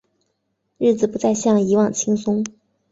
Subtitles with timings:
[0.79, 2.43] 日子不再像以往轻松